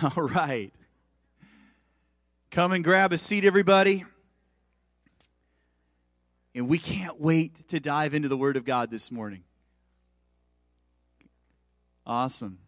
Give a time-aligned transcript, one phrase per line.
[0.16, 0.72] All right.
[2.50, 4.04] Come and grab a seat, everybody.
[6.54, 9.42] And we can't wait to dive into the Word of God this morning.
[12.06, 12.58] Awesome.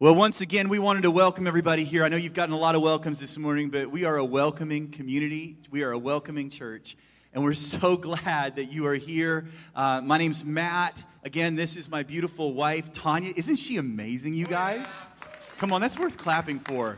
[0.00, 2.04] Well, once again, we wanted to welcome everybody here.
[2.04, 4.90] I know you've gotten a lot of welcomes this morning, but we are a welcoming
[4.90, 5.56] community.
[5.70, 6.96] We are a welcoming church.
[7.32, 9.46] And we're so glad that you are here.
[9.74, 11.02] Uh, my name's Matt.
[11.22, 13.32] Again, this is my beautiful wife, Tanya.
[13.36, 14.86] Isn't she amazing, you guys?
[15.58, 16.96] Come on, that's worth clapping for.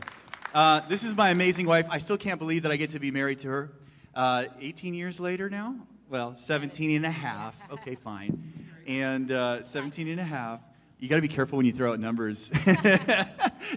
[0.51, 1.85] Uh, this is my amazing wife.
[1.91, 3.71] I still can't believe that I get to be married to her.
[4.15, 5.75] Uh, 18 years later now?
[6.09, 7.55] Well, 17 and a half.
[7.71, 8.71] Okay, fine.
[8.87, 10.59] And uh, 17 and a half.
[10.97, 12.49] You got to be careful when you throw out numbers.
[12.65, 13.29] Get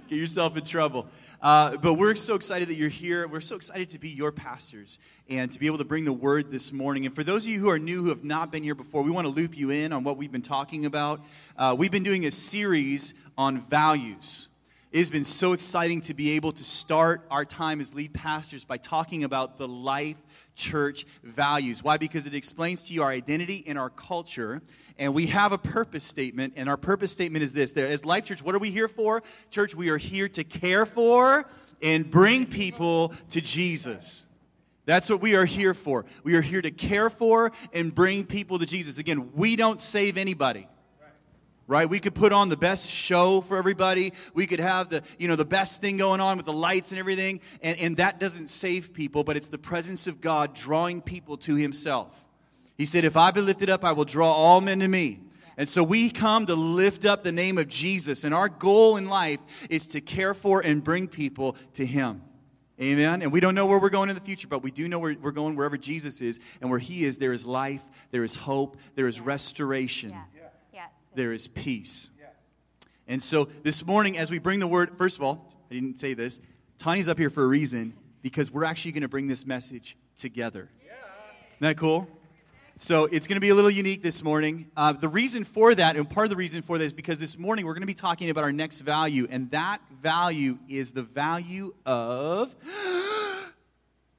[0.09, 1.07] yourself in trouble.
[1.43, 3.29] Uh, but we're so excited that you're here.
[3.29, 6.51] We're so excited to be your pastors and to be able to bring the word
[6.51, 7.05] this morning.
[7.05, 9.11] And for those of you who are new, who have not been here before, we
[9.11, 11.21] want to loop you in on what we've been talking about.
[11.59, 14.49] Uh, we've been doing a series on values.
[14.93, 18.65] It has been so exciting to be able to start our time as lead pastors
[18.65, 20.17] by talking about the life
[20.57, 21.85] church values.
[21.85, 21.97] Why?
[21.97, 24.63] Because it explains to you our identity and our culture.
[24.99, 27.73] And we have a purpose statement, and our purpose statement is this.
[27.77, 29.23] As Life Church, what are we here for?
[29.51, 31.49] Church, we are here to care for
[31.81, 34.27] and bring people to Jesus.
[34.87, 36.05] That's what we are here for.
[36.25, 38.99] We are here to care for and bring people to Jesus.
[38.99, 40.67] Again, we don't save anybody
[41.71, 41.89] right?
[41.89, 44.13] We could put on the best show for everybody.
[44.35, 46.99] We could have the you know the best thing going on with the lights and
[46.99, 47.41] everything.
[47.63, 51.55] And, and that doesn't save people but it's the presence of god drawing people to
[51.55, 52.27] himself.
[52.77, 55.21] He said if i be lifted up i will draw all men to me.
[55.57, 58.25] And so we come to lift up the name of jesus.
[58.25, 59.41] And our goal in life
[59.71, 62.23] is to care for and bring people to him.
[62.81, 63.23] Amen.
[63.23, 65.15] And we don't know where we're going in the future, but we do know where
[65.21, 66.41] we're going wherever Jesus is.
[66.63, 70.13] And where He is, there is life, there is hope, there is restoration.
[70.13, 70.40] Yeah
[71.15, 72.11] there is peace.
[73.11, 76.15] And so this morning, as we bring the word, first of all, I didn't say
[76.15, 76.39] this,
[76.79, 80.71] Tanya's up here for a reason because we're actually going to bring this message together.
[81.55, 82.09] Isn't that cool?
[82.77, 84.71] So it's going to be a little unique this morning.
[84.77, 87.37] Uh, the reason for that, and part of the reason for that, is because this
[87.37, 91.03] morning we're going to be talking about our next value, and that value is the
[91.03, 92.55] value of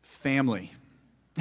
[0.02, 0.72] family.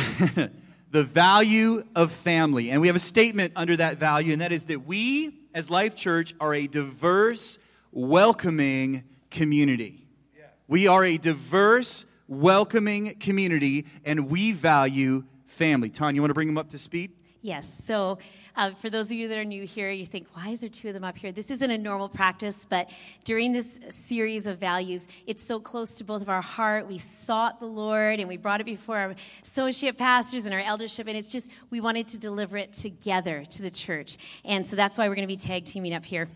[0.91, 2.71] the value of family.
[2.71, 5.95] And we have a statement under that value, and that is that we as Life
[5.95, 7.59] Church are a diverse,
[7.93, 10.07] welcoming community.
[10.69, 15.91] We are a diverse, welcoming community, and we value family.
[15.91, 17.11] Tanya, you want to bring them up to speed?
[17.43, 17.69] Yes.
[17.69, 18.19] So,
[18.57, 20.89] uh, for those of you that are new here, you think, why is there two
[20.89, 21.33] of them up here?
[21.33, 22.91] This isn't a normal practice, but
[23.25, 26.87] during this series of values, it's so close to both of our heart.
[26.87, 31.07] We sought the Lord and we brought it before our associate pastors and our eldership,
[31.07, 34.17] and it's just, we wanted to deliver it together to the church.
[34.45, 36.29] And so that's why we're going to be tag teaming up here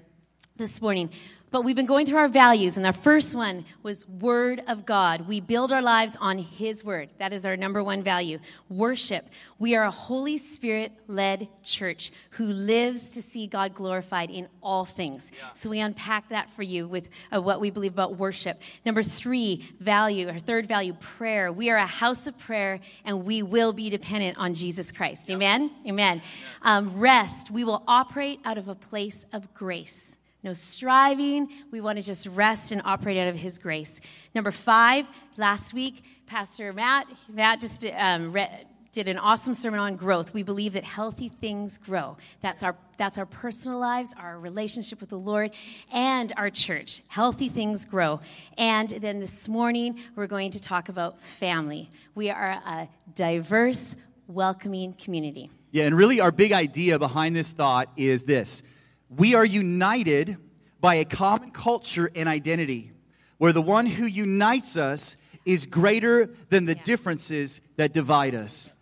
[0.56, 1.10] this morning.
[1.54, 5.28] But we've been going through our values, and our first one was Word of God.
[5.28, 7.10] We build our lives on His Word.
[7.19, 8.41] That is our number one value.
[8.69, 9.28] Worship.
[9.60, 14.84] We are a Holy Spirit led church who lives to see God glorified in all
[14.84, 15.31] things.
[15.32, 15.53] Yeah.
[15.54, 18.60] So we unpack that for you with uh, what we believe about worship.
[18.84, 21.53] Number three, value, our third value, prayer.
[21.53, 25.28] We are a house of prayer, and we will be dependent on Jesus Christ.
[25.28, 25.36] Yeah.
[25.36, 25.71] Amen?
[25.86, 26.21] Amen.
[26.65, 26.78] Yeah.
[26.78, 27.53] Um, rest.
[27.53, 31.49] We will operate out of a place of grace no striving.
[31.71, 34.00] We want to just rest and operate out of His grace.
[34.34, 35.06] Number five,
[35.37, 40.33] last week, Pastor Matt, Matt just um, read, did an awesome sermon on growth.
[40.33, 42.16] We believe that healthy things grow.
[42.43, 45.50] That's our that's our personal lives, our relationship with the Lord,
[45.93, 47.03] and our church.
[47.09, 48.21] Healthy things grow.
[48.56, 51.91] And then this morning we're going to talk about family.
[52.15, 53.97] We are a diverse,
[54.28, 55.50] welcoming community.
[55.72, 58.62] Yeah, and really our big idea behind this thought is this
[59.09, 60.37] we are united
[60.81, 62.92] by a common culture and identity,
[63.38, 68.75] where the one who unites us is greater than the differences that divide us.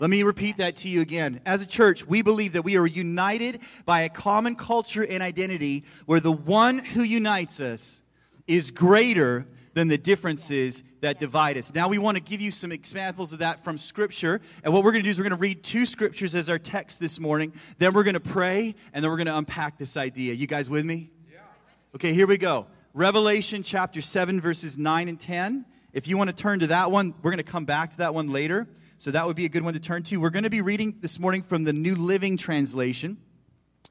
[0.00, 1.42] Let me repeat that to you again.
[1.44, 5.84] As a church, we believe that we are united by a common culture and identity
[6.06, 8.00] where the one who unites us
[8.46, 11.72] is greater than the differences that divide us.
[11.72, 14.40] Now, we want to give you some examples of that from Scripture.
[14.64, 16.58] And what we're going to do is we're going to read two Scriptures as our
[16.58, 17.52] text this morning.
[17.78, 20.34] Then we're going to pray, and then we're going to unpack this idea.
[20.34, 21.10] You guys with me?
[21.30, 21.38] Yeah.
[21.94, 22.66] Okay, here we go.
[22.94, 25.64] Revelation chapter 7, verses 9 and 10.
[25.92, 28.14] If you want to turn to that one, we're going to come back to that
[28.14, 28.66] one later.
[28.98, 30.18] So that would be a good one to turn to.
[30.18, 33.18] We're going to be reading this morning from the New Living Translation.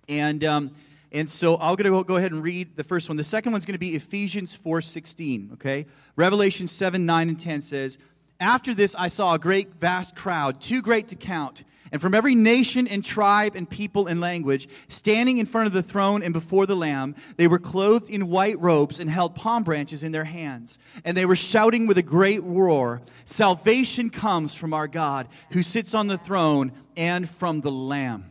[0.07, 0.43] And.
[0.43, 0.71] Um,
[1.11, 3.17] and so I'm going to go ahead and read the first one.
[3.17, 5.85] The second one's going to be Ephesians 4:16, okay?
[6.15, 7.97] Revelation 7, 9 and 10 says,
[8.39, 12.35] "After this I saw a great vast crowd, too great to count, And from every
[12.35, 16.67] nation and tribe and people and language, standing in front of the throne and before
[16.67, 20.77] the Lamb, they were clothed in white robes and held palm branches in their hands.
[21.03, 25.93] And they were shouting with a great roar Salvation comes from our God, who sits
[25.93, 28.29] on the throne, and from the Lamb.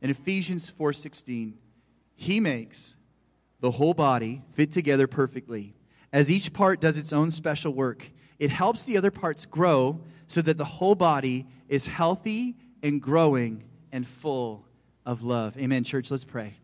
[0.00, 1.54] In Ephesians 4:16,
[2.20, 2.96] he makes
[3.60, 5.76] the whole body fit together perfectly.
[6.12, 8.10] As each part does its own special work,
[8.40, 13.62] it helps the other parts grow so that the whole body is healthy and growing
[13.92, 14.66] and full
[15.06, 15.56] of love.
[15.58, 16.10] Amen, church.
[16.10, 16.54] Let's pray.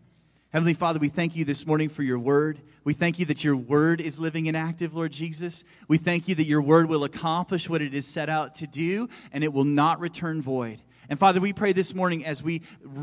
[0.52, 2.60] Heavenly Father, we thank you this morning for your word.
[2.82, 5.62] We thank you that your word is living and active, Lord Jesus.
[5.86, 9.08] We thank you that your word will accomplish what it is set out to do
[9.32, 10.82] and it will not return void.
[11.08, 12.62] And Father, we pray this morning as we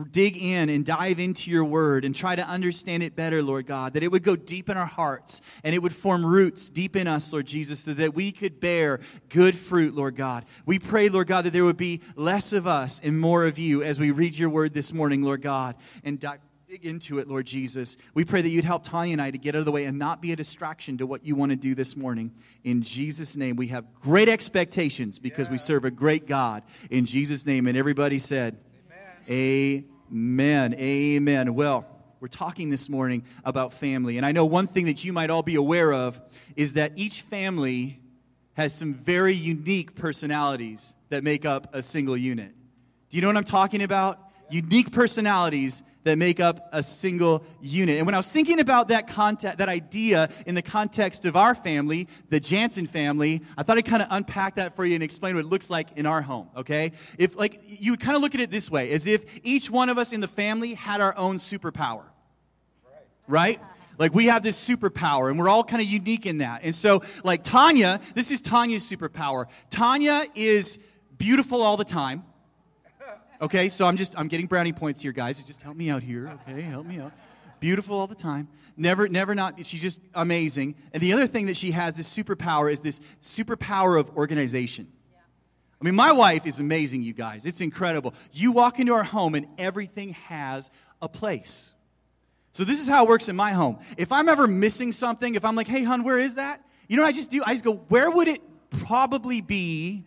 [0.09, 3.93] dig in and dive into your word and try to understand it better, Lord God,
[3.93, 7.07] that it would go deep in our hearts and it would form roots deep in
[7.07, 8.99] us, Lord Jesus, so that we could bear
[9.29, 10.45] good fruit, Lord God.
[10.65, 13.83] We pray, Lord God, that there would be less of us and more of you
[13.83, 16.39] as we read your word this morning, Lord God, and dive
[16.71, 17.97] dig into it, Lord Jesus.
[18.13, 19.99] We pray that you'd help Tanya and I to get out of the way and
[19.99, 22.31] not be a distraction to what you want to do this morning.
[22.63, 25.51] In Jesus' name, we have great expectations because yeah.
[25.51, 26.63] we serve a great God.
[26.89, 27.67] In Jesus' name.
[27.67, 28.57] And everybody said,
[29.29, 29.85] Amen.
[30.09, 30.73] Amen.
[30.75, 31.55] Amen.
[31.55, 31.85] Well,
[32.21, 34.15] we're talking this morning about family.
[34.15, 36.21] And I know one thing that you might all be aware of
[36.55, 37.99] is that each family
[38.53, 42.53] has some very unique personalities that make up a single unit.
[43.09, 44.19] Do you know what I'm talking about?
[44.49, 47.97] Unique personalities that make up a single unit.
[47.97, 51.55] And when I was thinking about that context, that idea in the context of our
[51.55, 55.35] family, the Jansen family, I thought I'd kind of unpack that for you and explain
[55.35, 56.91] what it looks like in our home, okay?
[57.17, 59.89] If like you would kind of look at it this way, as if each one
[59.89, 62.03] of us in the family had our own superpower.
[63.27, 63.61] Right?
[63.97, 66.61] Like we have this superpower and we're all kind of unique in that.
[66.63, 69.45] And so like Tanya, this is Tanya's superpower.
[69.69, 70.79] Tanya is
[71.17, 72.23] beautiful all the time.
[73.41, 75.41] Okay, so I'm just I'm getting brownie points here, guys.
[75.41, 76.31] Just help me out here.
[76.47, 77.11] Okay, help me out.
[77.59, 78.47] Beautiful all the time.
[78.77, 79.65] Never, never not.
[79.65, 80.75] She's just amazing.
[80.93, 84.87] And the other thing that she has, this superpower, is this superpower of organization.
[85.79, 87.45] I mean, my wife is amazing, you guys.
[87.45, 88.13] It's incredible.
[88.31, 90.69] You walk into our home and everything has
[91.01, 91.73] a place.
[92.53, 93.79] So this is how it works in my home.
[93.97, 96.63] If I'm ever missing something, if I'm like, hey, hon, where is that?
[96.87, 97.41] You know what I just do?
[97.43, 98.41] I just go, where would it
[98.85, 100.05] probably be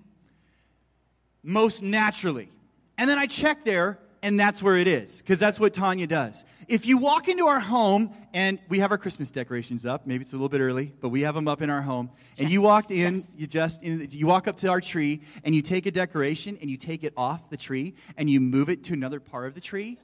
[1.42, 2.50] most naturally?
[2.96, 6.44] And then I check there, and that's where it is, because that's what Tanya does.
[6.68, 10.32] If you walk into our home, and we have our Christmas decorations up, maybe it's
[10.32, 12.62] a little bit early, but we have them up in our home, just, and you
[12.62, 13.38] walked in, just.
[13.38, 16.70] you just in, you walk up to our tree, and you take a decoration, and
[16.70, 19.60] you take it off the tree, and you move it to another part of the
[19.60, 19.98] tree.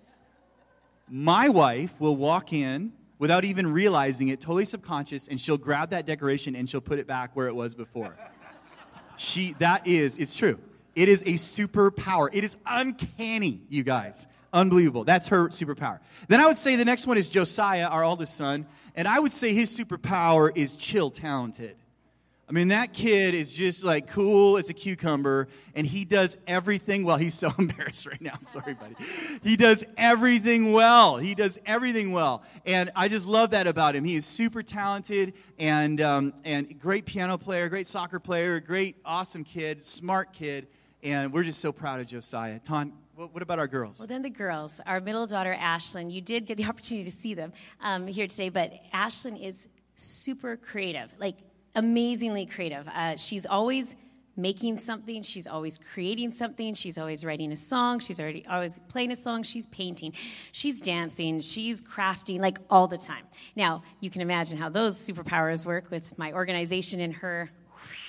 [1.08, 6.06] My wife will walk in without even realizing it, totally subconscious, and she'll grab that
[6.06, 8.16] decoration and she'll put it back where it was before.
[9.16, 10.58] she, that is, it's true.
[11.00, 12.28] It is a superpower.
[12.30, 14.26] It is uncanny, you guys.
[14.52, 15.04] Unbelievable.
[15.04, 15.98] That's her superpower.
[16.28, 18.66] Then I would say the next one is Josiah, our oldest son.
[18.94, 21.76] And I would say his superpower is chill talented.
[22.50, 27.04] I mean, that kid is just like cool as a cucumber, and he does everything
[27.04, 27.16] well.
[27.16, 28.32] He's so embarrassed right now.
[28.34, 28.96] I'm sorry, buddy.
[29.42, 31.16] He does everything well.
[31.16, 32.42] He does everything well.
[32.66, 34.04] And I just love that about him.
[34.04, 39.44] He is super talented and, um, and great piano player, great soccer player, great, awesome
[39.44, 40.66] kid, smart kid.
[41.02, 42.58] And we're just so proud of Josiah.
[42.58, 43.98] Ton, what about our girls?
[43.98, 44.80] Well, then the girls.
[44.86, 48.48] Our middle daughter, Ashlyn, you did get the opportunity to see them um, here today,
[48.48, 51.36] but Ashlyn is super creative, like
[51.74, 52.86] amazingly creative.
[52.88, 53.96] Uh, she's always
[54.36, 59.12] making something, she's always creating something, she's always writing a song, she's already always playing
[59.12, 60.14] a song, she's painting,
[60.52, 63.24] she's dancing, she's crafting, like all the time.
[63.54, 67.50] Now, you can imagine how those superpowers work with my organization and her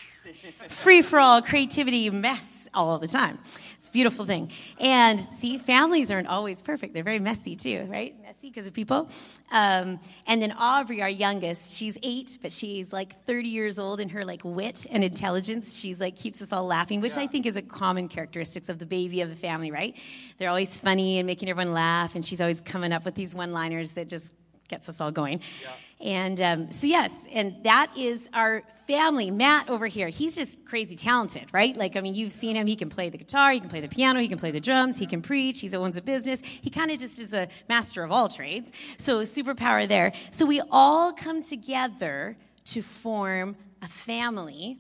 [0.70, 3.40] free for all creativity mess all the time.
[3.78, 4.52] It's a beautiful thing.
[4.80, 6.94] And see, families aren't always perfect.
[6.94, 8.16] They're very messy too, right?
[8.22, 9.10] Messy because of people.
[9.52, 14.10] Um, and then Aubrey, our youngest, she's eight, but she's like 30 years old in
[14.10, 15.78] her like wit and intelligence.
[15.78, 17.24] She's like keeps us all laughing, which yeah.
[17.24, 19.96] I think is a common characteristics of the baby of the family, right?
[20.38, 23.94] They're always funny and making everyone laugh, and she's always coming up with these one-liners
[23.94, 24.34] that just
[24.68, 25.42] gets us all going.
[25.62, 25.70] Yeah.
[26.04, 29.32] And um, so, yes, and that is our family.
[29.32, 31.76] Matt over here, he's just crazy talented, right?
[31.76, 32.68] Like, I mean, you've seen him.
[32.68, 34.98] He can play the guitar, he can play the piano, he can play the drums,
[34.98, 36.42] he can preach, he owns a business.
[36.42, 38.72] He kind of just is a master of all trades.
[38.98, 40.14] So, superpower there.
[40.32, 44.78] So, we all come together to form a family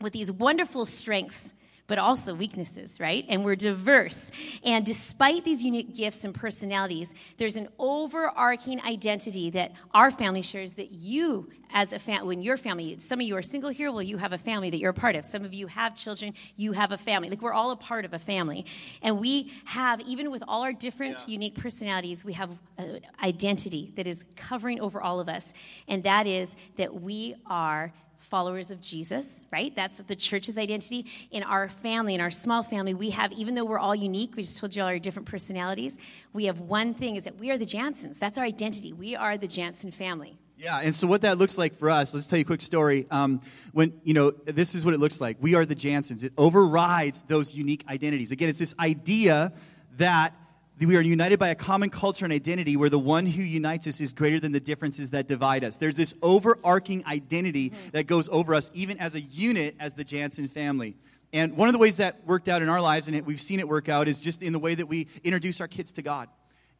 [0.00, 1.54] with these wonderful strengths
[1.86, 3.24] but also weaknesses, right?
[3.28, 4.30] And we're diverse.
[4.64, 10.74] And despite these unique gifts and personalities, there's an overarching identity that our family shares
[10.74, 14.02] that you as a family, when your family, some of you are single here, well,
[14.02, 15.24] you have a family that you're a part of.
[15.24, 17.28] Some of you have children, you have a family.
[17.28, 18.66] Like we're all a part of a family.
[19.02, 21.32] And we have, even with all our different yeah.
[21.32, 25.52] unique personalities, we have an identity that is covering over all of us.
[25.88, 29.74] And that is that we are followers of Jesus, right?
[29.74, 31.06] That's the church's identity.
[31.30, 34.42] In our family, in our small family, we have, even though we're all unique, we
[34.42, 35.98] just told you all our different personalities,
[36.32, 38.18] we have one thing is that we are the Jansons.
[38.18, 38.92] That's our identity.
[38.92, 40.38] We are the Jansen family.
[40.58, 43.06] Yeah, and so what that looks like for us, let's tell you a quick story.
[43.10, 43.42] Um,
[43.72, 45.36] when, you know, this is what it looks like.
[45.40, 46.24] We are the Jansons.
[46.24, 48.32] It overrides those unique identities.
[48.32, 49.52] Again, it's this idea
[49.98, 50.32] that
[50.78, 53.98] we are united by a common culture and identity where the one who unites us
[54.00, 55.78] is greater than the differences that divide us.
[55.78, 57.90] There's this overarching identity mm-hmm.
[57.92, 60.96] that goes over us, even as a unit, as the Jansen family.
[61.32, 63.66] And one of the ways that worked out in our lives, and we've seen it
[63.66, 66.28] work out, is just in the way that we introduce our kids to God.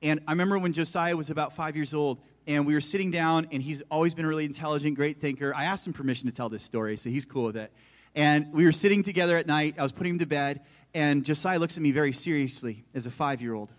[0.02, 3.48] And I remember when Josiah was about five years old, and we were sitting down,
[3.50, 5.54] and he's always been a really intelligent, great thinker.
[5.54, 7.72] I asked him permission to tell this story, so he's cool with it.
[8.14, 9.76] And we were sitting together at night.
[9.78, 10.60] I was putting him to bed,
[10.92, 13.72] and Josiah looks at me very seriously as a five year old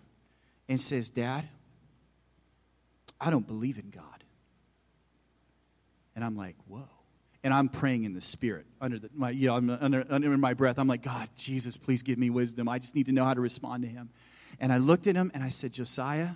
[0.70, 1.48] and says, Dad,
[3.20, 4.04] I don't believe in God.
[6.16, 6.90] And I'm like, whoa.
[7.44, 10.80] And I'm praying in the spirit under the, my, you know, under, under my breath.
[10.80, 12.68] I'm like, God, Jesus, please give me wisdom.
[12.68, 14.10] I just need to know how to respond to him.
[14.60, 16.32] And I looked at him and I said, Josiah,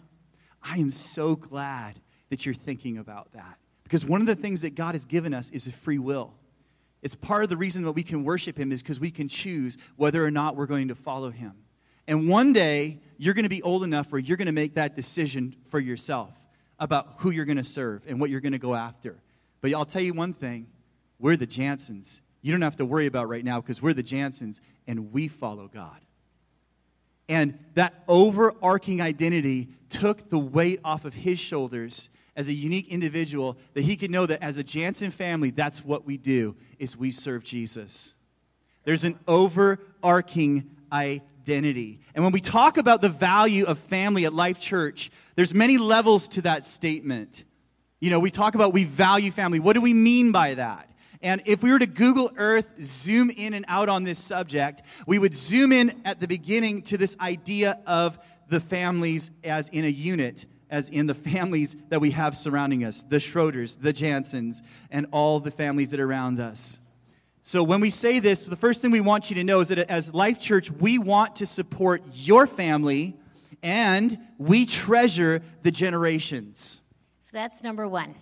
[0.63, 3.57] I am so glad that you're thinking about that.
[3.83, 6.33] Because one of the things that God has given us is a free will.
[7.01, 9.77] It's part of the reason that we can worship him is because we can choose
[9.97, 11.53] whether or not we're going to follow him.
[12.07, 14.95] And one day, you're going to be old enough where you're going to make that
[14.95, 16.31] decision for yourself
[16.79, 19.21] about who you're going to serve and what you're going to go after.
[19.61, 20.65] But I'll tell you one thing
[21.19, 22.21] we're the Jansons.
[22.41, 25.67] You don't have to worry about right now because we're the Jansons and we follow
[25.67, 25.99] God.
[27.29, 33.55] And that overarching identity took the weight off of his shoulders as a unique individual
[33.75, 37.11] that he could know that as a Jansen family, that's what we do is we
[37.11, 38.15] serve Jesus.
[38.83, 41.27] There's an overarching identity.
[41.45, 46.27] And when we talk about the value of family at Life Church, there's many levels
[46.29, 47.43] to that statement.
[47.99, 49.59] You know, we talk about we value family.
[49.59, 50.89] What do we mean by that?
[51.21, 55.19] And if we were to Google Earth, zoom in and out on this subject, we
[55.19, 58.17] would zoom in at the beginning to this idea of
[58.49, 63.03] the families as in a unit, as in the families that we have surrounding us
[63.03, 66.79] the Schroeders, the Jansens, and all the families that are around us.
[67.43, 69.79] So, when we say this, the first thing we want you to know is that
[69.89, 73.15] as Life Church, we want to support your family
[73.63, 76.81] and we treasure the generations.
[77.21, 78.13] So, that's number one.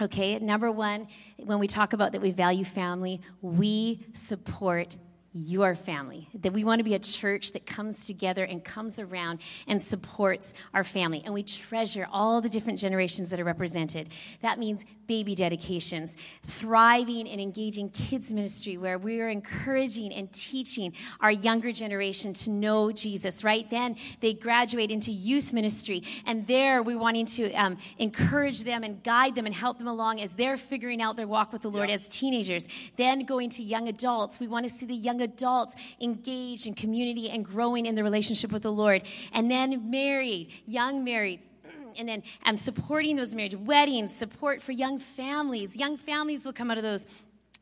[0.00, 4.96] Okay, number one, when we talk about that we value family, we support
[5.32, 6.28] your family.
[6.34, 10.54] That we want to be a church that comes together and comes around and supports
[10.74, 11.22] our family.
[11.24, 14.08] And we treasure all the different generations that are represented.
[14.42, 20.92] That means baby dedications, thriving and engaging kids ministry where we are encouraging and teaching
[21.20, 23.68] our younger generation to know Jesus, right?
[23.68, 26.02] Then they graduate into youth ministry.
[26.26, 30.20] And there we're wanting to um, encourage them and guide them and help them along
[30.20, 31.96] as they're figuring out their walk with the Lord yeah.
[31.96, 32.68] as teenagers.
[32.96, 37.30] Then going to young adults, we want to see the young adults engaged in community
[37.30, 39.02] and growing in the relationship with the Lord.
[39.32, 41.40] And then married, young married,
[41.98, 45.76] and then um, supporting those marriage, weddings, support for young families.
[45.76, 47.06] Young families will come out of those.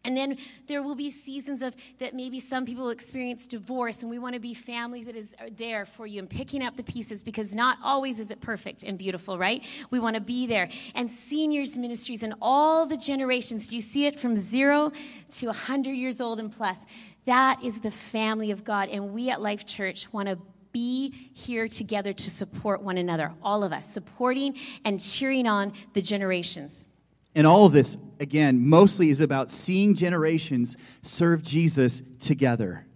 [0.04, 0.38] And then
[0.68, 4.40] there will be seasons of that maybe some people experience divorce, and we want to
[4.40, 8.20] be family that is there for you and picking up the pieces because not always
[8.20, 9.62] is it perfect and beautiful, right?
[9.90, 10.68] We want to be there.
[10.94, 13.68] And seniors ministries and all the generations.
[13.68, 14.92] Do you see it from zero
[15.32, 16.86] to 100 years old and plus?
[17.28, 18.88] That is the family of God.
[18.88, 20.38] And we at Life Church want to
[20.72, 26.00] be here together to support one another, all of us, supporting and cheering on the
[26.00, 26.86] generations.
[27.34, 32.86] And all of this, again, mostly is about seeing generations serve Jesus together.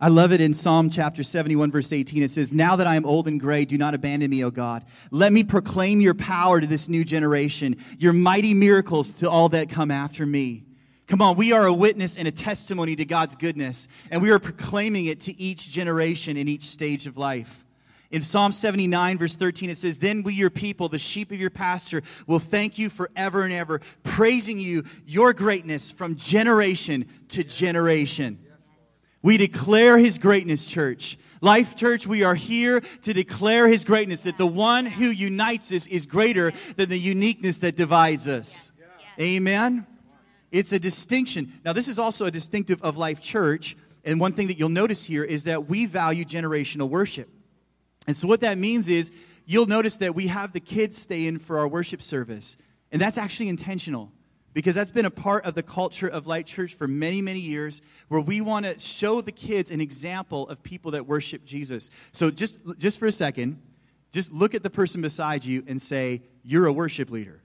[0.00, 2.22] I love it in Psalm chapter 71, verse 18.
[2.22, 4.86] It says, Now that I am old and gray, do not abandon me, O God.
[5.10, 9.68] Let me proclaim your power to this new generation, your mighty miracles to all that
[9.68, 10.64] come after me.
[11.06, 14.38] Come on, we are a witness and a testimony to God's goodness, and we are
[14.38, 17.64] proclaiming it to each generation in each stage of life.
[18.10, 21.50] In Psalm 79, verse 13, it says, Then we, your people, the sheep of your
[21.50, 28.38] pasture, will thank you forever and ever, praising you, your greatness from generation to generation.
[29.20, 31.18] We declare his greatness, church.
[31.40, 35.86] Life Church, we are here to declare his greatness, that the one who unites us
[35.86, 38.70] is greater than the uniqueness that divides us.
[39.18, 39.86] Amen.
[40.54, 41.52] It's a distinction.
[41.64, 45.04] Now, this is also a distinctive of Life Church And one thing that you'll notice
[45.04, 47.28] here is that we value generational worship.
[48.06, 49.10] And so, what that means is
[49.46, 52.56] you'll notice that we have the kids stay in for our worship service.
[52.92, 54.12] And that's actually intentional
[54.52, 57.80] because that's been a part of the culture of Life Church for many, many years,
[58.08, 61.90] where we want to show the kids an example of people that worship Jesus.
[62.12, 63.60] So, just, just for a second,
[64.12, 67.40] just look at the person beside you and say, You're a worship leader.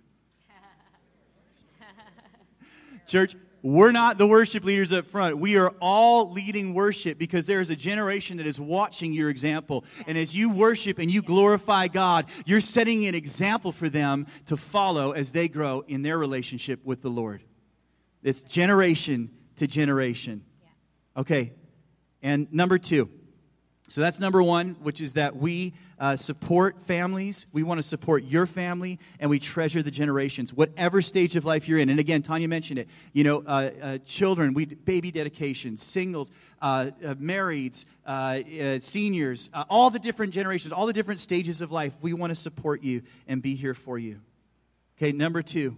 [3.10, 5.38] Church, we're not the worship leaders up front.
[5.38, 9.84] We are all leading worship because there is a generation that is watching your example.
[10.08, 14.56] And as you worship and you glorify God, you're setting an example for them to
[14.56, 17.44] follow as they grow in their relationship with the Lord.
[18.24, 20.46] It's generation to generation.
[21.18, 21.54] Okay.
[22.22, 23.10] And number two,
[23.90, 27.48] so that's number one, which is that we uh, support families.
[27.52, 31.68] We want to support your family, and we treasure the generations, whatever stage of life
[31.68, 31.90] you're in.
[31.90, 32.88] And again, Tanya mentioned it.
[33.14, 36.30] You know, uh, uh, children, we baby dedications, singles,
[36.62, 41.94] uh, uh, marrieds, uh, seniors, all the different generations, all the different stages of life.
[42.00, 44.20] We want to support you and be here for you.
[44.98, 45.78] Okay, number two,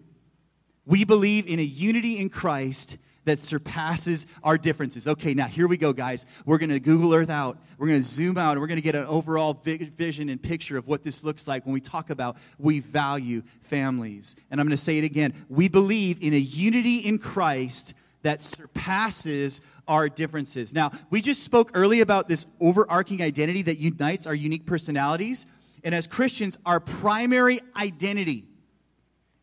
[0.85, 5.07] we believe in a unity in Christ that surpasses our differences.
[5.07, 6.25] Okay, now here we go, guys.
[6.45, 7.57] We're going to Google Earth out.
[7.77, 10.77] We're going to zoom out, and we're going to get an overall vision and picture
[10.77, 14.35] of what this looks like when we talk about we value families.
[14.49, 15.33] And I'm going to say it again.
[15.49, 20.73] We believe in a unity in Christ that surpasses our differences.
[20.73, 25.45] Now, we just spoke early about this overarching identity that unites our unique personalities.
[25.83, 28.45] And as Christians, our primary identity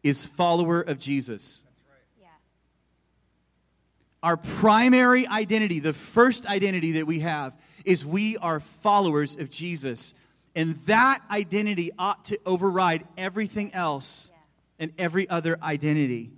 [0.03, 1.65] is follower of Jesus.
[4.23, 7.53] Our primary identity, the first identity that we have,
[7.85, 10.15] is we are followers of Jesus.
[10.57, 14.33] And that identity ought to override everything else
[14.79, 16.31] and every other identity.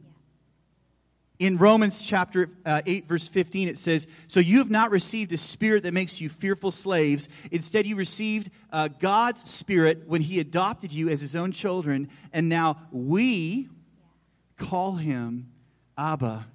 [1.39, 5.39] In Romans chapter uh, 8, verse 15, it says, So you have not received a
[5.39, 7.31] spirit that makes you fearful slaves.
[7.51, 12.11] Instead, you received uh, God's spirit when he adopted you as his own children.
[12.31, 13.71] And now we
[14.59, 15.49] call him
[15.97, 16.47] Abba,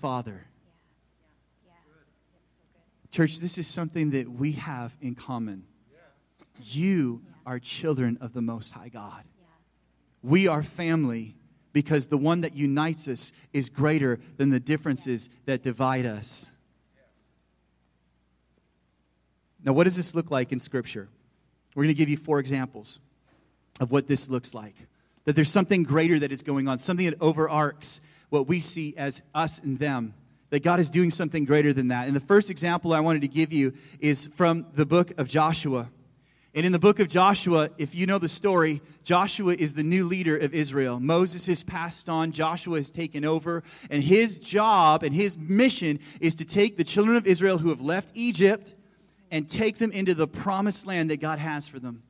[0.00, 0.46] Father.
[3.12, 5.64] Church, this is something that we have in common.
[6.62, 9.24] You are children of the Most High God.
[10.22, 11.36] We are family
[11.74, 16.50] because the one that unites us is greater than the differences that divide us.
[19.62, 21.08] Now, what does this look like in Scripture?
[21.74, 22.98] We're going to give you four examples
[23.78, 24.74] of what this looks like.
[25.24, 29.20] That there's something greater that is going on, something that overarcs what we see as
[29.34, 30.14] us and them
[30.52, 32.06] that God is doing something greater than that.
[32.06, 35.88] And the first example I wanted to give you is from the book of Joshua.
[36.54, 40.04] And in the book of Joshua, if you know the story, Joshua is the new
[40.04, 41.00] leader of Israel.
[41.00, 46.34] Moses has passed on, Joshua has taken over, and his job and his mission is
[46.34, 48.74] to take the children of Israel who have left Egypt
[49.30, 52.02] and take them into the promised land that God has for them.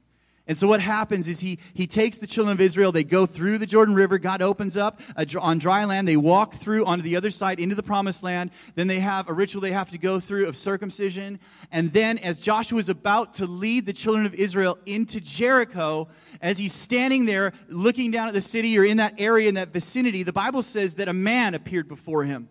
[0.49, 3.59] And so what happens is he, he takes the children of Israel, they go through
[3.59, 7.15] the Jordan River, God opens up a, on dry land, they walk through onto the
[7.15, 8.51] other side into the promised land.
[8.75, 11.39] Then they have a ritual they have to go through of circumcision.
[11.71, 16.09] And then as Joshua is about to lead the children of Israel into Jericho,
[16.41, 19.69] as he's standing there looking down at the city or in that area, in that
[19.69, 22.49] vicinity, the Bible says that a man appeared before him.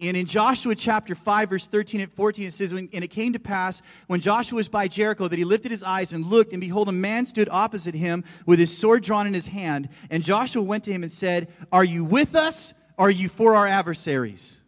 [0.00, 3.40] And in Joshua chapter 5, verse 13 and 14, it says, And it came to
[3.40, 6.88] pass when Joshua was by Jericho that he lifted his eyes and looked, and behold,
[6.88, 9.88] a man stood opposite him with his sword drawn in his hand.
[10.08, 12.74] And Joshua went to him and said, Are you with us?
[12.96, 14.60] Are you for our adversaries?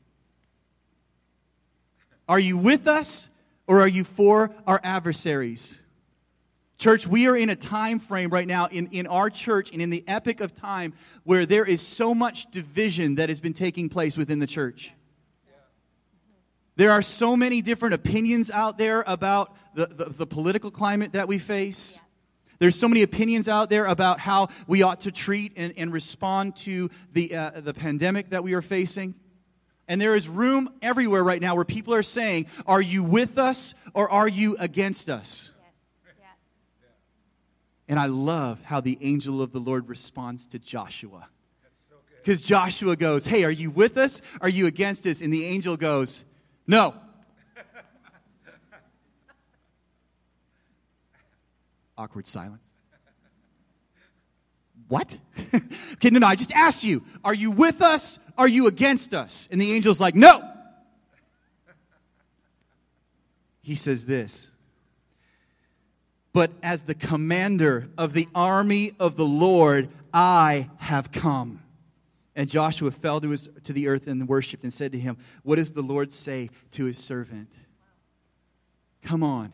[2.29, 3.29] Are you with us?
[3.69, 5.79] Or are you for our adversaries?
[6.77, 9.91] Church, we are in a time frame right now in, in our church and in
[9.91, 14.17] the epic of time where there is so much division that has been taking place
[14.17, 14.93] within the church.
[16.81, 21.29] There are so many different opinions out there about the, the, the political climate that
[21.29, 21.97] we face.
[21.97, 22.03] Yeah.
[22.59, 26.57] There's so many opinions out there about how we ought to treat and, and respond
[26.57, 29.15] to the, uh, the pandemic that we are facing.
[29.89, 33.75] And there is room everywhere right now where people are saying, Are you with us
[33.93, 35.51] or are you against us?
[35.63, 35.75] Yes.
[36.19, 36.27] Yeah.
[37.89, 41.29] And I love how the angel of the Lord responds to Joshua.
[42.23, 44.23] Because so Joshua goes, Hey, are you with us?
[44.41, 45.21] Are you against us?
[45.21, 46.25] And the angel goes,
[46.71, 46.95] no.
[51.99, 52.65] Awkward silence.
[54.87, 55.17] What?
[55.95, 58.21] okay, no, no, I just asked you, are you with us?
[58.39, 59.49] Are you against us?
[59.51, 60.49] And the angel's like, no.
[63.63, 64.49] He says this
[66.33, 71.63] But as the commander of the army of the Lord, I have come.
[72.37, 75.57] And Joshua fell to, his, to the earth and worshiped and said to him, What
[75.57, 77.53] does the Lord say to his servant?
[79.03, 79.53] Come on.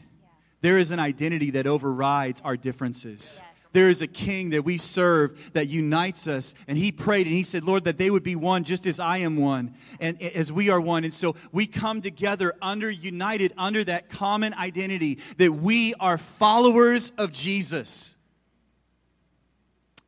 [0.61, 3.41] There is an identity that overrides our differences.
[3.73, 6.55] There is a king that we serve that unites us.
[6.67, 9.19] And he prayed and he said, Lord, that they would be one just as I
[9.19, 11.05] am one and as we are one.
[11.05, 17.13] And so we come together under, united under that common identity that we are followers
[17.19, 18.16] of Jesus.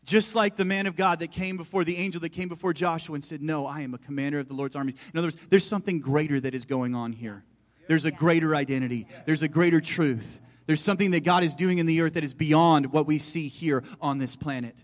[0.08, 3.14] Just like the man of God that came before the angel that came before Joshua
[3.14, 4.94] and said, No, I am a commander of the Lord's armies.
[5.12, 7.44] In other words, there's something greater that is going on here.
[7.88, 10.40] There's a greater identity, there's a greater truth.
[10.64, 13.48] There's something that God is doing in the earth that is beyond what we see
[13.48, 14.76] here on this planet.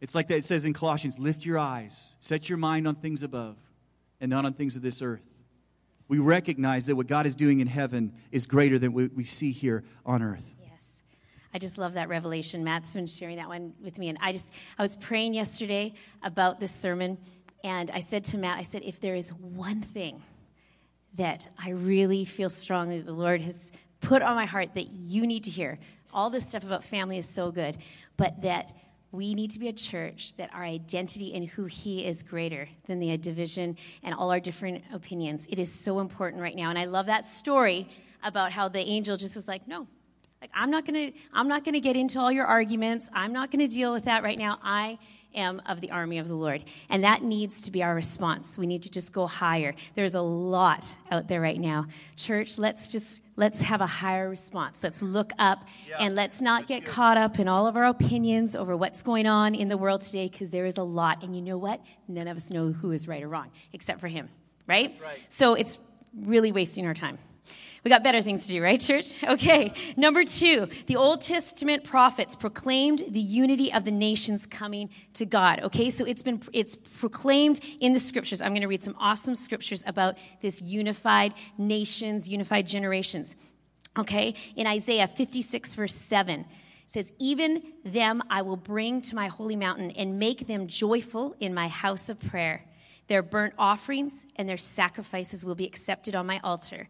[0.00, 3.24] It's like that it says in Colossians lift your eyes, set your mind on things
[3.24, 3.56] above
[4.20, 5.22] and not on things of this earth.
[6.06, 9.50] We recognize that what God is doing in heaven is greater than what we see
[9.50, 10.44] here on earth.
[11.52, 12.62] I just love that revelation.
[12.62, 14.08] Matt's been sharing that one with me.
[14.08, 17.18] And I just, I was praying yesterday about this sermon.
[17.64, 20.22] And I said to Matt, I said, if there is one thing
[21.14, 25.44] that I really feel strongly the Lord has put on my heart that you need
[25.44, 25.78] to hear.
[26.12, 27.76] All this stuff about family is so good,
[28.16, 28.72] but that
[29.12, 33.00] we need to be a church that our identity in who He is greater than
[33.00, 35.46] the division and all our different opinions.
[35.50, 36.70] It is so important right now.
[36.70, 37.88] And I love that story
[38.22, 39.88] about how the angel just is like, no,
[40.40, 43.10] like I'm not gonna, I'm not gonna get into all your arguments.
[43.12, 44.58] I'm not gonna deal with that right now.
[44.62, 44.98] I
[45.34, 46.64] am of the army of the Lord.
[46.88, 48.58] And that needs to be our response.
[48.58, 49.74] We need to just go higher.
[49.94, 51.86] There's a lot out there right now.
[52.16, 54.82] Church, let's just let's have a higher response.
[54.82, 56.90] Let's look up yeah, and let's not get good.
[56.90, 60.28] caught up in all of our opinions over what's going on in the world today
[60.28, 61.22] because there is a lot.
[61.22, 61.80] And you know what?
[62.08, 64.28] None of us know who is right or wrong except for him,
[64.66, 64.92] right?
[65.02, 65.18] right.
[65.28, 65.78] So it's
[66.14, 67.18] really wasting our time.
[67.82, 69.14] We got better things to do, right, church?
[69.30, 69.72] Okay.
[69.96, 75.60] Number two, the Old Testament prophets proclaimed the unity of the nations coming to God.
[75.60, 78.42] Okay, so it's been it's proclaimed in the scriptures.
[78.42, 83.36] I'm going to read some awesome scriptures about this unified nations, unified generations.
[83.96, 86.44] Okay, in Isaiah 56 verse 7
[86.90, 91.54] says, Even them I will bring to my holy mountain and make them joyful in
[91.54, 92.64] my house of prayer.
[93.06, 96.88] Their burnt offerings and their sacrifices will be accepted on my altar.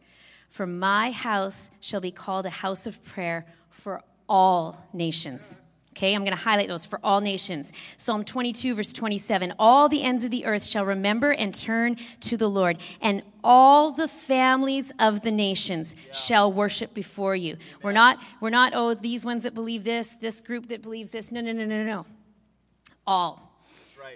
[0.51, 5.61] For my house shall be called a house of prayer for all nations.
[5.93, 7.73] Okay, I'm going to highlight those for all nations.
[7.97, 12.37] Psalm 22, verse 27 All the ends of the earth shall remember and turn to
[12.37, 16.13] the Lord, and all the families of the nations yeah.
[16.13, 17.57] shall worship before you.
[17.83, 21.31] We're not, we're not, oh, these ones that believe this, this group that believes this.
[21.31, 22.07] No, no, no, no, no.
[23.07, 23.50] All.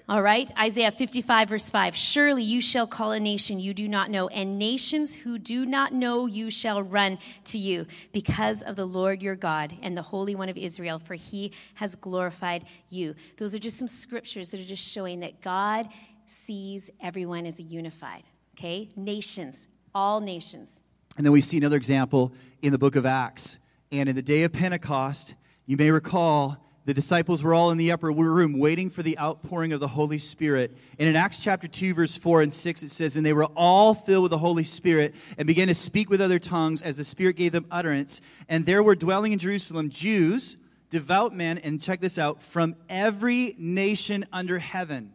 [0.09, 1.97] All right, Isaiah 55, verse 5.
[1.97, 5.93] Surely you shall call a nation you do not know, and nations who do not
[5.93, 10.35] know you shall run to you because of the Lord your God and the Holy
[10.35, 13.15] One of Israel, for he has glorified you.
[13.39, 15.89] Those are just some scriptures that are just showing that God
[16.27, 18.25] sees everyone as a unified,
[18.57, 18.91] okay?
[18.97, 20.81] Nations, all nations.
[21.17, 23.59] And then we see another example in the book of Acts.
[23.93, 25.35] And in the day of Pentecost,
[25.67, 29.73] you may recall the disciples were all in the upper room waiting for the outpouring
[29.73, 30.77] of the Holy Spirit.
[30.99, 33.95] And in Acts chapter 2, verse 4 and 6, it says, And they were all
[33.95, 37.37] filled with the Holy Spirit and began to speak with other tongues as the Spirit
[37.37, 38.21] gave them utterance.
[38.51, 40.59] And there were dwelling in Jerusalem Jews,
[40.91, 45.15] devout men, and check this out, from every nation under heaven.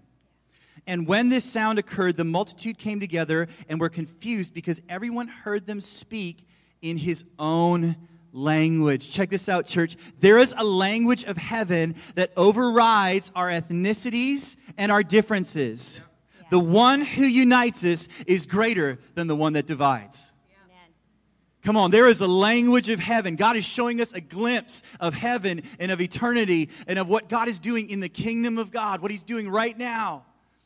[0.88, 5.68] And when this sound occurred, the multitude came together and were confused because everyone heard
[5.68, 6.48] them speak
[6.82, 7.96] in his own
[8.32, 9.12] language.
[9.12, 9.98] Check this out, church.
[10.20, 16.02] There is a language of heaven that overrides our ethnicities and our differences.
[16.40, 16.48] Yeah.
[16.52, 20.32] The one who unites us is greater than the one that divides.
[21.62, 23.36] Come on, there is a language of heaven.
[23.36, 27.50] God is showing us a glimpse of heaven and of eternity and of what God
[27.50, 30.26] is doing in the kingdom of God, what He's doing right now.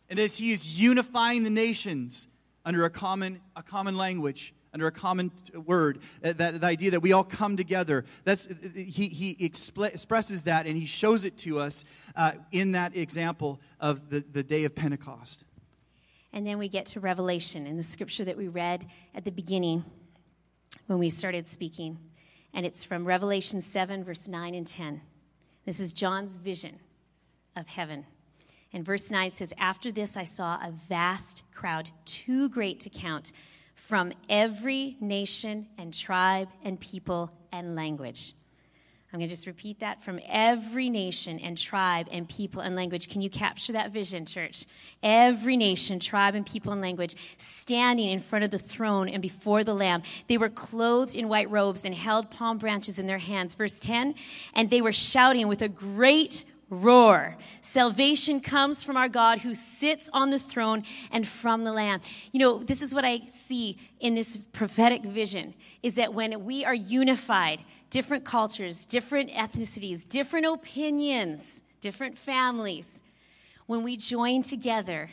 [0.09, 2.27] And as He is unifying the nations
[2.63, 5.31] under a common, a common language under a common
[5.65, 8.05] word, uh, that, that idea that we all come together.
[8.23, 12.95] That's, he he expl- expresses that and he shows it to us uh, in that
[12.95, 15.45] example of the, the day of Pentecost.
[16.33, 19.85] And then we get to Revelation in the scripture that we read at the beginning
[20.87, 21.99] when we started speaking.
[22.55, 25.01] And it's from Revelation 7, verse 9 and 10.
[25.65, 26.79] This is John's vision
[27.55, 28.05] of heaven.
[28.73, 33.31] And verse 9 says, After this I saw a vast crowd, too great to count
[33.87, 38.33] from every nation and tribe and people and language.
[39.11, 43.09] I'm going to just repeat that from every nation and tribe and people and language.
[43.09, 44.65] Can you capture that vision, church?
[45.03, 49.63] Every nation, tribe, and people and language standing in front of the throne and before
[49.63, 50.01] the Lamb.
[50.27, 53.53] They were clothed in white robes and held palm branches in their hands.
[53.53, 54.15] Verse 10
[54.55, 57.37] And they were shouting with a great roar.
[57.61, 62.01] Salvation comes from our God who sits on the throne and from the Lamb.
[62.31, 66.65] You know, this is what I see in this prophetic vision is that when we
[66.65, 73.01] are unified, different cultures, different ethnicities, different opinions, different families,
[73.65, 75.11] when we join together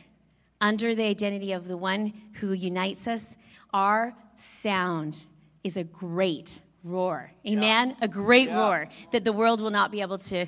[0.60, 3.36] under the identity of the one who unites us,
[3.72, 5.26] our sound
[5.62, 7.30] is a great roar.
[7.46, 7.90] Amen?
[7.90, 8.04] Yeah.
[8.04, 8.58] A great yeah.
[8.58, 10.46] roar that the world will not be able to,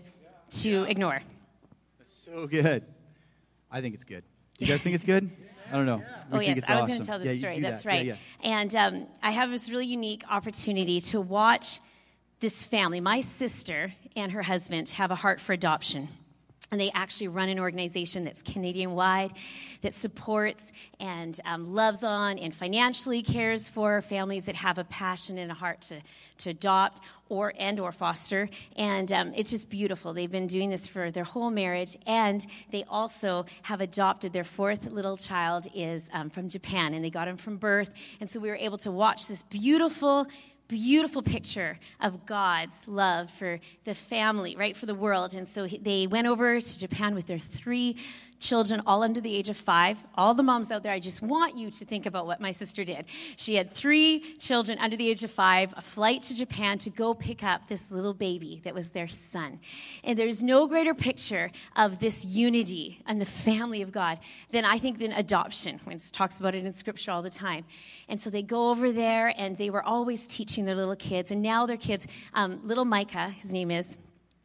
[0.61, 0.85] to yeah.
[0.85, 1.23] ignore.
[1.99, 2.85] That's so good.
[3.71, 4.25] I think it's good.
[4.59, 5.31] Do you guys think it's good?
[5.73, 6.03] I don't know.
[6.31, 6.61] We oh, yes.
[6.69, 6.89] I was awesome.
[6.89, 7.61] going to tell this story.
[7.61, 7.89] That's that.
[7.89, 8.17] right.
[8.43, 11.81] And um, I have this really unique opportunity to watch
[12.41, 13.01] this family.
[13.01, 16.09] My sister and her husband have a heart for adoption.
[16.73, 19.35] And they actually run an organization that's Canadian wide
[19.83, 25.37] that supports and um, loves on and financially cares for families that have a passion
[25.37, 26.01] and a heart to,
[26.39, 28.49] to adopt or and or foster.
[28.75, 30.15] And um, it's just beautiful.
[30.15, 34.91] They've been doing this for their whole marriage, and they also have adopted their fourth
[34.91, 37.91] little child is um, from Japan, and they got him from birth.
[38.21, 40.27] And so we were able to watch this beautiful
[40.69, 45.35] beautiful picture of God's love for the family, right, for the world.
[45.35, 47.97] And so they went over to Japan with their three
[48.43, 49.99] children, all under the age of five.
[50.15, 52.85] All the moms out there, I just want you to think about what my sister
[52.85, 53.07] did.
[53.37, 57.15] She had three children under the age of five, a flight to Japan to go
[57.15, 59.61] pick up this little baby that was their son.
[60.05, 64.19] And there's no greater picture of this unity and the family of God
[64.51, 65.81] than I think than adoption.
[65.85, 67.65] When it talks about it in scripture all the time.
[68.09, 71.31] And so they go over there and they were always teaching their little kids.
[71.31, 73.97] And now their kids, um, little Micah, his name is,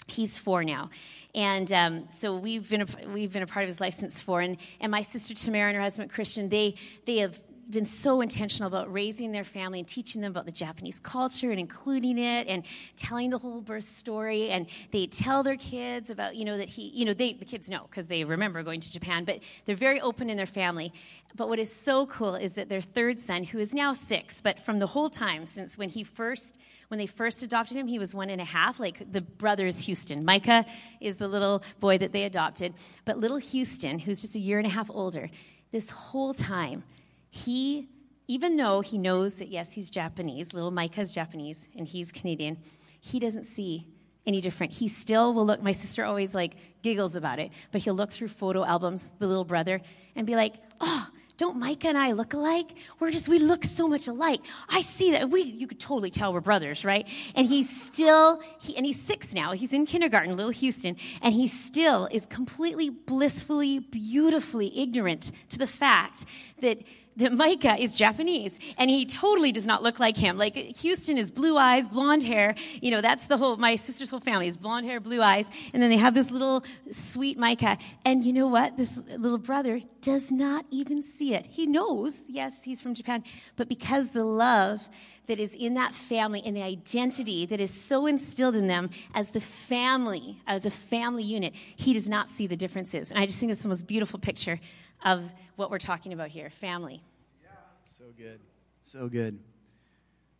[0.08, 0.90] he's four now.
[1.38, 4.42] And um, so we've been, a, we've been a part of his life since four.
[4.42, 6.74] And, and my sister Tamara and her husband Christian, they,
[7.06, 11.00] they have been so intentional about raising their family and teaching them about the Japanese
[11.00, 12.64] culture and including it and
[12.96, 14.50] telling the whole birth story.
[14.50, 17.70] And they tell their kids about, you know, that he, you know, they, the kids
[17.70, 20.92] know because they remember going to Japan, but they're very open in their family.
[21.36, 24.60] But what is so cool is that their third son, who is now six, but
[24.62, 28.16] from the whole time since when he first when they first adopted him, he was
[28.16, 28.80] one and a half.
[28.80, 30.24] Like the brothers Houston.
[30.24, 30.66] Micah
[31.02, 32.74] is the little boy that they adopted.
[33.06, 35.30] But little Houston, who's just a year and a half older,
[35.72, 36.84] this whole time,
[37.30, 37.90] he,
[38.28, 42.58] even though he knows that, yes, he's Japanese, little Micah's Japanese, and he's Canadian,
[43.00, 43.88] he doesn't see
[44.26, 44.74] any different.
[44.74, 48.28] He still will look, my sister always like giggles about it, but he'll look through
[48.28, 49.82] photo albums, the little brother,
[50.16, 52.74] and be like, oh, don't Micah and I look alike?
[53.00, 54.42] We're just, we look so much alike.
[54.70, 55.30] I see that.
[55.30, 57.08] We, you could totally tell we're brothers, right?
[57.36, 59.52] And he's still, he, and he's six now.
[59.52, 65.68] He's in kindergarten, little Houston, and he still is completely blissfully, beautifully ignorant to the
[65.68, 66.26] fact
[66.62, 66.80] that
[67.18, 70.38] that Micah is Japanese and he totally does not look like him.
[70.38, 72.56] Like Houston is blue eyes, blonde hair.
[72.82, 75.50] You know, that's the whole, my sister's whole family is blonde hair, blue eyes.
[75.74, 77.78] And then they have this little sweet Micah.
[78.06, 78.78] And you know what?
[78.78, 81.48] This little brother does not even see it.
[81.48, 83.24] He knows, yes, he's from Japan,
[83.56, 84.88] but because the love
[85.28, 89.32] that is in that family and the identity that is so instilled in them as
[89.32, 93.12] the family, as a family unit, he does not see the differences.
[93.12, 94.60] And I just think it's the most beautiful picture
[95.04, 97.04] of what we're talking about here family.
[97.42, 97.50] Yeah.
[97.86, 98.40] So good.
[98.82, 99.40] So good.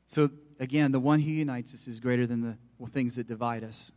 [0.08, 3.92] So, again, the one who unites us is greater than the things that divide us.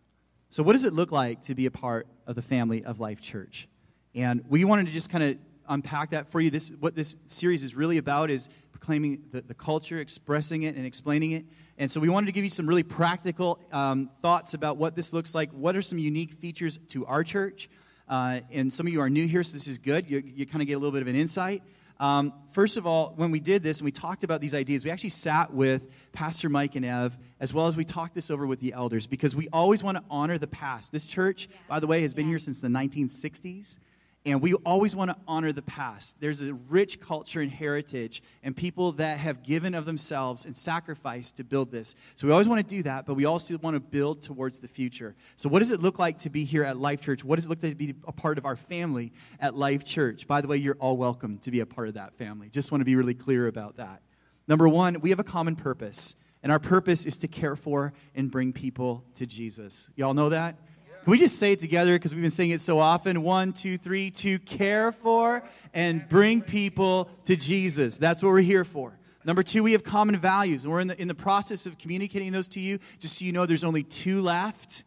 [0.51, 3.21] So, what does it look like to be a part of the family of Life
[3.21, 3.69] Church?
[4.15, 5.37] And we wanted to just kind of
[5.69, 6.51] unpack that for you.
[6.51, 10.85] This, what this series is really about is proclaiming the, the culture, expressing it, and
[10.85, 11.45] explaining it.
[11.79, 15.13] And so we wanted to give you some really practical um, thoughts about what this
[15.13, 15.51] looks like.
[15.53, 17.71] What are some unique features to our church?
[18.11, 20.11] Uh, and some of you are new here, so this is good.
[20.11, 21.63] You, you kind of get a little bit of an insight.
[22.01, 24.91] Um, first of all, when we did this and we talked about these ideas, we
[24.91, 28.59] actually sat with Pastor Mike and Ev, as well as we talked this over with
[28.59, 30.91] the elders, because we always want to honor the past.
[30.91, 33.79] This church, by the way, has been here since the 1960s.
[34.27, 36.17] And we always want to honor the past.
[36.21, 41.39] There's a rich culture and heritage and people that have given of themselves and sacrificed
[41.39, 41.95] to build this.
[42.17, 44.69] So we always want to do that, but we also want to build towards the
[44.69, 45.15] future.
[45.37, 47.25] So, what does it look like to be here at Life Church?
[47.25, 50.27] What does it look like to be a part of our family at Life Church?
[50.27, 52.51] By the way, you're all welcome to be a part of that family.
[52.51, 54.03] Just want to be really clear about that.
[54.47, 58.31] Number one, we have a common purpose, and our purpose is to care for and
[58.31, 59.89] bring people to Jesus.
[59.97, 60.57] Y'all know that?
[61.05, 63.23] Can we just say it together because we've been saying it so often?
[63.23, 67.97] One, two, three, to care for and bring people to Jesus.
[67.97, 68.99] That's what we're here for.
[69.25, 70.65] Number two, we have common values.
[70.65, 72.79] And we're in the, in the process of communicating those to you.
[72.99, 74.85] Just so you know, there's only two left.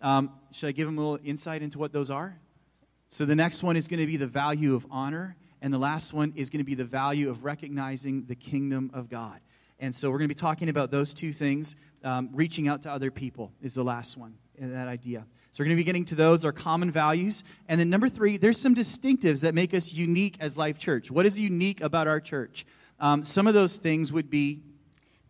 [0.00, 2.36] Um, should I give them a little insight into what those are?
[3.08, 5.36] So the next one is going to be the value of honor.
[5.60, 9.08] And the last one is going to be the value of recognizing the kingdom of
[9.08, 9.40] God.
[9.78, 11.76] And so we're going to be talking about those two things.
[12.02, 14.34] Um, reaching out to other people is the last one.
[14.58, 15.26] That idea.
[15.52, 17.44] So we're going to be getting to those, our common values.
[17.68, 21.10] And then number three, there's some distinctives that make us unique as Life Church.
[21.10, 22.64] What is unique about our church?
[22.98, 24.60] Um, some of those things would be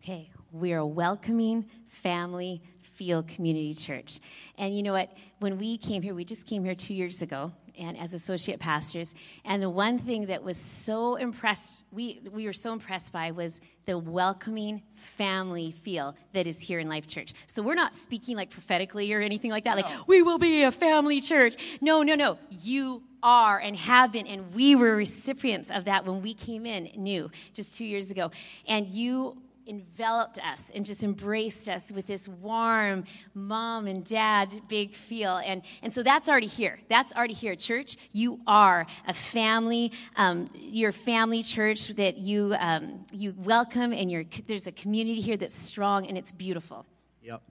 [0.03, 2.61] Okay, we're a welcoming family
[2.93, 4.19] feel community church.
[4.57, 5.11] And you know what?
[5.39, 9.15] When we came here, we just came here two years ago and as associate pastors.
[9.43, 13.59] And the one thing that was so impressed, we, we were so impressed by was
[13.85, 17.33] the welcoming family feel that is here in Life Church.
[17.47, 20.71] So we're not speaking like prophetically or anything like that, like, we will be a
[20.71, 21.55] family church.
[21.81, 22.37] No, no, no.
[22.49, 26.89] You are and have been, and we were recipients of that when we came in
[26.95, 28.31] new just two years ago.
[28.67, 34.95] And you enveloped us and just embraced us with this warm mom and dad big
[34.95, 35.37] feel.
[35.37, 36.79] And, and so that's already here.
[36.89, 37.97] That's already here church.
[38.11, 44.25] You are a family um, you're family church that you um, you welcome and you're,
[44.47, 46.85] there's a community here that's strong and it's beautiful.
[47.21, 47.41] Yep.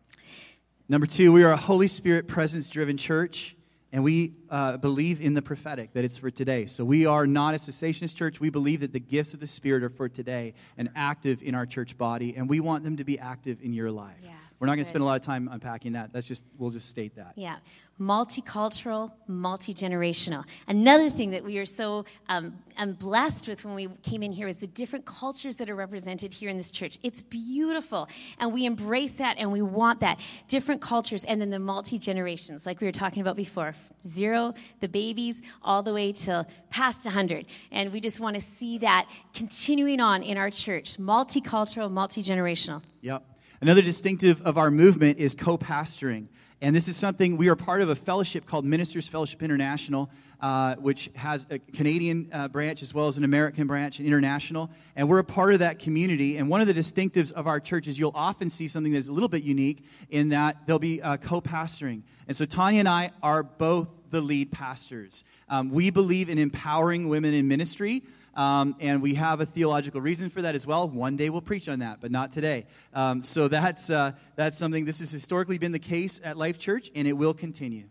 [0.89, 3.57] Number two we are a holy spirit presence driven church
[3.93, 6.67] and we uh, believe in the prophetic, that it's for today.
[6.67, 8.41] So we are not a cessationist church.
[8.41, 11.67] We believe that the gifts of the Spirit are for today and active in our
[11.67, 14.17] church body, and we want them to be active in your life.
[14.23, 16.13] Yes, We're not going to spend a lot of time unpacking that.
[16.13, 17.33] That's just, we'll just state that.
[17.37, 17.57] Yeah,
[18.01, 20.45] multicultural, multi generational.
[20.67, 24.49] Another thing that we are so um, um, blessed with when we came in here
[24.49, 26.99] is the different cultures that are represented here in this church.
[27.03, 30.19] It's beautiful, and we embrace that and we want that.
[30.49, 33.75] Different cultures, and then the multi generations, like we were talking about before
[34.07, 37.47] zero, the babies, all the way till past 100.
[37.71, 42.83] And we just want to see that continuing on in our church multicultural, multi generational.
[43.01, 43.23] Yep.
[43.63, 46.27] Another distinctive of our movement is co pastoring.
[46.61, 50.75] And this is something we are part of a fellowship called Ministers Fellowship International, uh,
[50.75, 54.69] which has a Canadian uh, branch as well as an American branch and international.
[54.97, 56.39] And we're a part of that community.
[56.39, 59.13] And one of the distinctives of our church is you'll often see something that's a
[59.13, 62.03] little bit unique in that there'll be uh, co pastoring.
[62.27, 65.23] And so Tanya and I are both the lead pastors.
[65.49, 68.03] Um, we believe in empowering women in ministry.
[68.35, 70.89] Um, and we have a theological reason for that as well.
[70.89, 72.67] One day we'll preach on that, but not today.
[72.95, 76.91] Um, so that's, uh, that's something, this has historically been the case at Life Church,
[76.95, 77.85] and it will continue.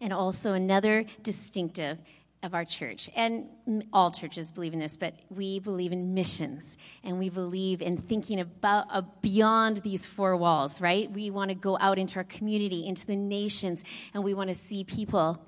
[0.00, 1.98] And also another distinctive
[2.42, 3.46] of our church, and
[3.92, 8.38] all churches believe in this, but we believe in missions, and we believe in thinking
[8.38, 10.80] about uh, beyond these four walls.
[10.80, 11.10] Right?
[11.10, 14.54] We want to go out into our community, into the nations, and we want to
[14.54, 15.42] see people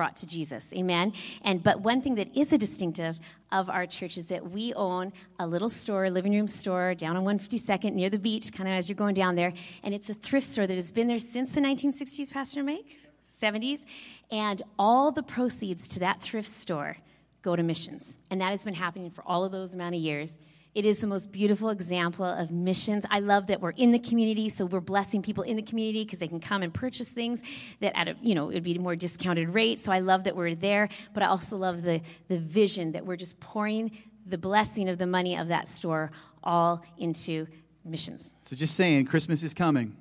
[0.00, 0.72] brought to Jesus.
[0.72, 1.12] Amen.
[1.42, 3.18] And but one thing that is a distinctive
[3.52, 7.24] of our church is that we own a little store, living room store down on
[7.24, 10.46] 152nd near the beach, kind of as you're going down there, and it's a thrift
[10.46, 12.96] store that has been there since the 1960s, Pastor Mike.
[13.30, 13.84] 70s,
[14.30, 16.96] and all the proceeds to that thrift store
[17.42, 18.16] go to missions.
[18.30, 20.38] And that has been happening for all of those amount of years.
[20.72, 23.04] It is the most beautiful example of missions.
[23.10, 26.20] I love that we're in the community, so we're blessing people in the community because
[26.20, 27.42] they can come and purchase things
[27.80, 29.80] that at a, you know, it would be a more discounted rate.
[29.80, 33.16] So I love that we're there, but I also love the, the vision that we're
[33.16, 36.12] just pouring the blessing of the money of that store
[36.44, 37.48] all into
[37.84, 38.32] missions.
[38.42, 39.96] So just saying, Christmas is coming.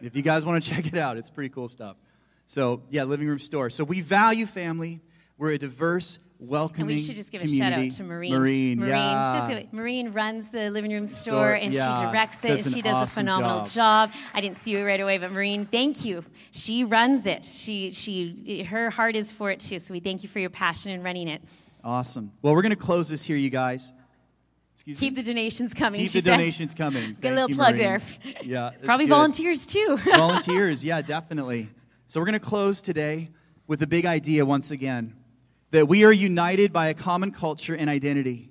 [0.00, 1.96] If you guys want to check it out, it's pretty cool stuff.
[2.46, 3.70] So, yeah, living room store.
[3.70, 5.00] So we value family.
[5.36, 8.32] We're a diverse, welcoming And we should just give a shout out to Maureen.
[8.32, 9.32] Maureen, Maureen, yeah.
[9.34, 11.96] just give it- runs the living room store, Store, and yeah.
[11.96, 14.10] she directs it, Does and she does a phenomenal job.
[14.10, 14.20] job.
[14.34, 16.24] I didn't see you right away, but Maureen, thank you.
[16.50, 17.44] She runs it.
[17.44, 19.78] She, she, her heart is for it too.
[19.78, 21.42] So we thank you for your passion in running it.
[21.84, 22.32] Awesome.
[22.42, 23.92] Well, we're going to close this here, you guys.
[24.74, 25.06] Excuse me.
[25.06, 25.22] Keep me.
[25.22, 26.00] the donations coming.
[26.00, 26.30] Keep the said.
[26.30, 27.16] donations coming.
[27.20, 28.00] Get a Thank little you, plug Maureen.
[28.24, 28.42] there.
[28.42, 28.70] Yeah.
[28.82, 29.10] Probably good.
[29.10, 29.96] volunteers too.
[30.04, 31.68] Volunteers, yeah, definitely.
[32.06, 33.28] So we're going to close today
[33.66, 35.14] with a big idea once again
[35.70, 38.50] that we are united by a common culture and identity,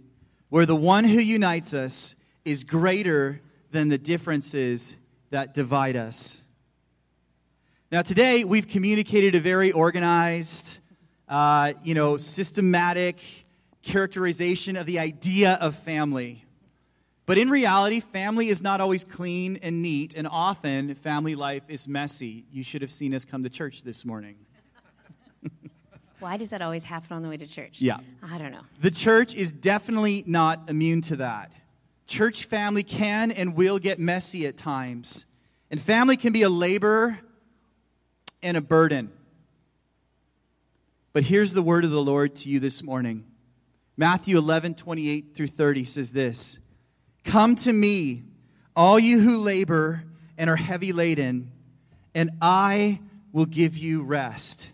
[0.49, 4.95] where the one who unites us is greater than the differences
[5.29, 6.41] that divide us.
[7.91, 10.79] Now, today we've communicated a very organized,
[11.27, 13.17] uh, you know, systematic
[13.82, 16.45] characterization of the idea of family.
[17.25, 21.88] But in reality, family is not always clean and neat, and often family life is
[21.88, 22.45] messy.
[22.51, 24.36] You should have seen us come to church this morning.
[26.19, 27.82] Why does that always happen on the way to church?
[27.82, 27.99] Yeah.
[28.21, 28.63] I don't know.
[28.82, 31.51] The church is definitely not immune to that.
[32.08, 35.25] Church family can and will get messy at times,
[35.69, 37.19] and family can be a labor
[38.41, 39.12] and a burden.
[41.13, 43.25] But here's the word of the Lord to you this morning.
[43.95, 46.60] Matthew 11, 28 through 30 says this
[47.23, 48.23] Come to me,
[48.75, 50.04] all you who labor
[50.37, 51.52] and are heavy laden,
[52.15, 53.00] and I
[53.31, 54.69] will give you rest.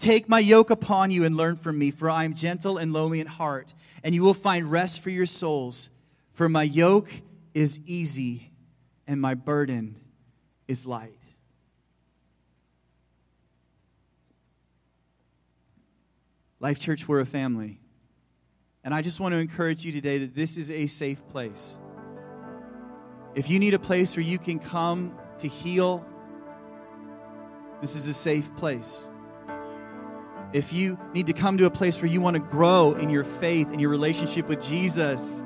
[0.00, 3.20] Take my yoke upon you and learn from me, for I am gentle and lowly
[3.20, 5.90] in heart, and you will find rest for your souls.
[6.32, 7.10] For my yoke
[7.52, 8.50] is easy
[9.06, 9.96] and my burden
[10.66, 11.18] is light.
[16.60, 17.78] Life Church, we're a family.
[18.82, 21.78] And I just want to encourage you today that this is a safe place.
[23.34, 26.06] If you need a place where you can come to heal,
[27.82, 29.10] this is a safe place.
[30.52, 33.22] If you need to come to a place where you want to grow in your
[33.22, 35.44] faith and your relationship with Jesus,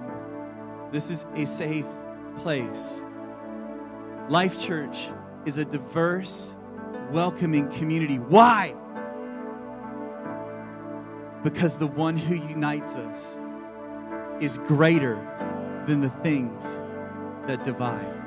[0.92, 1.84] this is a safe
[2.38, 3.02] place.
[4.30, 5.10] Life Church
[5.44, 6.56] is a diverse,
[7.10, 8.18] welcoming community.
[8.18, 8.74] Why?
[11.42, 13.38] Because the one who unites us
[14.40, 15.16] is greater
[15.86, 16.78] than the things
[17.46, 18.23] that divide.